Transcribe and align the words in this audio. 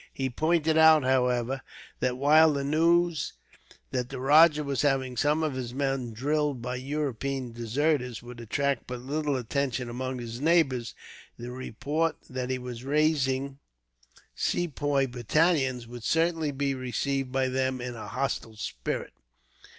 He 0.11 0.31
pointed 0.31 0.79
out, 0.79 1.03
however, 1.03 1.61
that 1.99 2.17
while 2.17 2.51
the 2.53 2.63
news 2.63 3.33
that 3.91 4.09
the 4.09 4.19
rajah 4.19 4.63
was 4.63 4.81
having 4.81 5.15
some 5.15 5.43
of 5.43 5.53
his 5.53 5.75
men 5.75 6.11
drilled 6.11 6.59
by 6.59 6.77
European 6.77 7.51
deserters 7.51 8.23
would 8.23 8.39
attract 8.41 8.87
but 8.87 8.99
little 9.01 9.35
attention 9.37 9.91
among 9.91 10.17
his 10.17 10.41
neighbours, 10.41 10.95
the 11.37 11.51
report 11.51 12.15
that 12.27 12.49
he 12.49 12.57
was 12.57 12.83
raising 12.83 13.59
Sepoy 14.33 15.05
battalions 15.05 15.85
would 15.85 16.03
certainly 16.03 16.49
be 16.49 16.73
received 16.73 17.31
by 17.31 17.47
them 17.47 17.79
in 17.79 17.93
a 17.93 18.07
hostile 18.07 18.55
spirit. 18.55 19.13